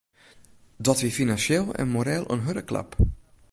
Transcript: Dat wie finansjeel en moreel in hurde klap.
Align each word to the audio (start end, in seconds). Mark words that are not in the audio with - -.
Dat 0.77 0.99
wie 1.01 1.11
finansjeel 1.11 1.73
en 1.75 1.89
moreel 1.89 2.25
in 2.31 2.39
hurde 2.39 2.63
klap. 2.63 2.95